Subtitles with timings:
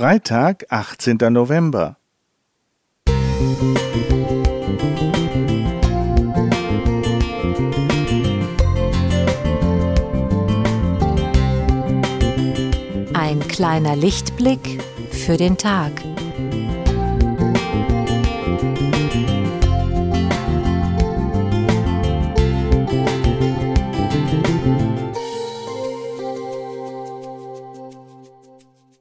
[0.00, 1.18] Freitag, 18.
[1.28, 1.98] November.
[13.12, 15.92] Ein kleiner Lichtblick für den Tag.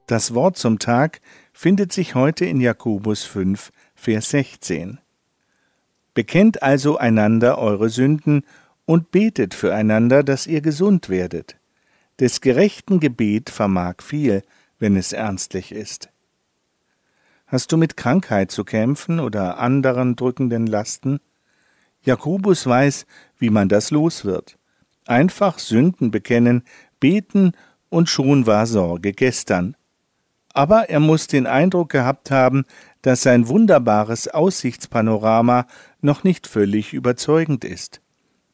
[0.10, 1.22] Das Wort zum Tag
[1.54, 4.98] findet sich heute in Jakobus 5, Vers 16.
[6.16, 8.42] Bekennt also einander eure Sünden
[8.86, 11.58] und betet füreinander, dass ihr gesund werdet.
[12.20, 14.42] Des gerechten Gebet vermag viel,
[14.80, 16.10] wenn es ernstlich ist.
[17.46, 21.20] Hast du mit Krankheit zu kämpfen oder anderen drückenden Lasten?
[22.02, 23.06] Jakobus weiß,
[23.38, 24.58] wie man das los wird.
[25.06, 26.64] Einfach Sünden bekennen,
[27.00, 27.52] beten
[27.90, 29.76] und schon war Sorge gestern
[30.54, 32.66] aber er muss den Eindruck gehabt haben,
[33.02, 35.66] dass sein wunderbares Aussichtspanorama
[36.02, 38.02] noch nicht völlig überzeugend ist.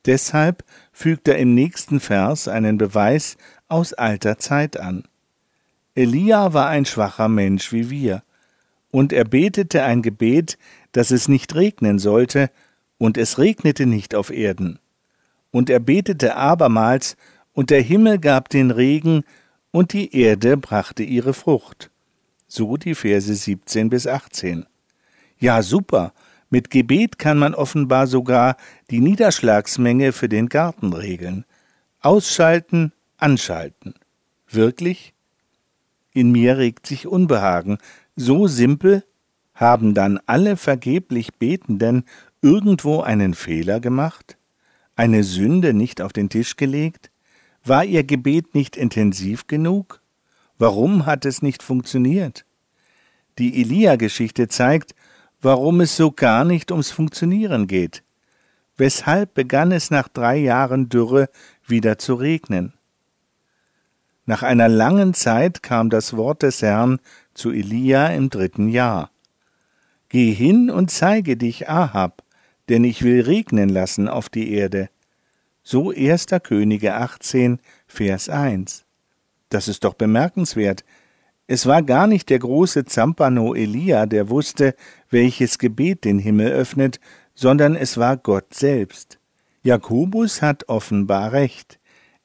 [0.05, 3.37] Deshalb fügt er im nächsten Vers einen Beweis
[3.67, 5.03] aus alter Zeit an.
[5.95, 8.23] Elia war ein schwacher Mensch wie wir,
[8.91, 10.57] und er betete ein Gebet,
[10.91, 12.51] dass es nicht regnen sollte,
[12.97, 14.79] und es regnete nicht auf Erden.
[15.51, 17.17] Und er betete abermals,
[17.53, 19.23] und der Himmel gab den Regen,
[19.75, 21.91] und die Erde brachte ihre Frucht.
[22.47, 24.65] So die Verse 17 bis 18.
[25.37, 26.13] Ja, super.
[26.49, 28.55] Mit Gebet kann man offenbar sogar
[28.89, 31.43] die Niederschlagsmenge für den Garten regeln.
[31.99, 33.95] Ausschalten, anschalten.
[34.47, 35.13] Wirklich?
[36.13, 37.77] In mir regt sich Unbehagen.
[38.15, 39.03] So simpel?
[39.53, 42.05] Haben dann alle vergeblich Betenden
[42.41, 44.37] irgendwo einen Fehler gemacht?
[44.95, 47.11] Eine Sünde nicht auf den Tisch gelegt?
[47.67, 49.99] War ihr Gebet nicht intensiv genug?
[50.59, 52.45] Warum hat es nicht funktioniert?
[53.39, 54.93] Die Elia-Geschichte zeigt,
[55.41, 58.03] warum es so gar nicht ums Funktionieren geht.
[58.77, 61.27] Weshalb begann es nach drei Jahren Dürre
[61.65, 62.73] wieder zu regnen?
[64.27, 66.99] Nach einer langen Zeit kam das Wort des Herrn
[67.33, 69.09] zu Elia im dritten Jahr.
[70.09, 72.23] Geh hin und zeige dich Ahab,
[72.69, 74.89] denn ich will regnen lassen auf die Erde.
[75.67, 76.27] So 1.
[76.43, 78.85] Könige 18, Vers 1.
[79.49, 80.85] Das ist doch bemerkenswert.
[81.47, 84.75] Es war gar nicht der große Zampano Elia, der wusste,
[85.09, 86.99] welches Gebet den Himmel öffnet,
[87.33, 89.17] sondern es war Gott selbst.
[89.63, 91.79] Jakobus hat offenbar recht.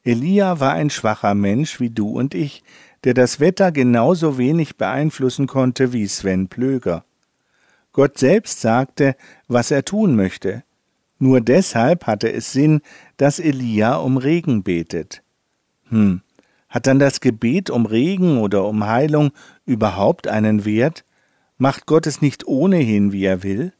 [0.05, 2.63] Elia war ein schwacher Mensch wie du und ich,
[3.05, 7.07] der das Wetter genauso wenig beeinflussen konnte wie Sven Plöger.
[7.93, 9.17] Gott selbst sagte,
[9.49, 10.63] was er tun möchte.
[11.23, 12.81] Nur deshalb hatte es Sinn,
[13.19, 15.23] dass Elia um Regen betet.
[15.91, 16.23] Hm,
[16.71, 19.31] hat dann das Gebet um Regen oder um Heilung
[19.67, 21.05] überhaupt einen Wert?
[21.59, 23.75] Macht Gott es nicht ohnehin, wie er will?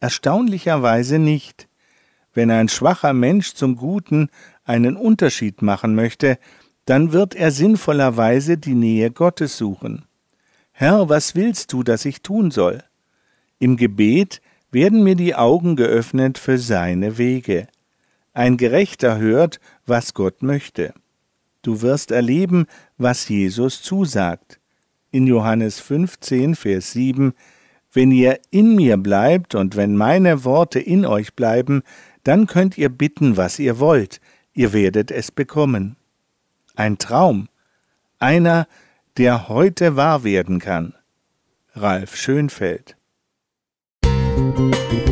[0.00, 1.66] Erstaunlicherweise nicht.
[2.34, 4.28] Wenn ein schwacher Mensch zum Guten
[4.64, 6.38] einen Unterschied machen möchte,
[6.84, 10.04] dann wird er sinnvollerweise die Nähe Gottes suchen.
[10.72, 12.84] Herr, was willst du, dass ich tun soll?
[13.58, 14.42] Im Gebet
[14.74, 17.68] werden mir die Augen geöffnet für seine Wege.
[18.34, 20.92] Ein Gerechter hört, was Gott möchte.
[21.62, 22.66] Du wirst erleben,
[22.98, 24.58] was Jesus zusagt.
[25.12, 27.34] In Johannes 15, Vers 7
[27.92, 31.82] Wenn ihr in mir bleibt und wenn meine Worte in euch bleiben,
[32.24, 34.20] dann könnt ihr bitten, was ihr wollt,
[34.54, 35.94] ihr werdet es bekommen.
[36.74, 37.48] Ein Traum,
[38.18, 38.66] einer,
[39.18, 40.94] der heute wahr werden kann.
[41.76, 42.96] Ralf Schönfeld
[44.54, 45.03] Thank you.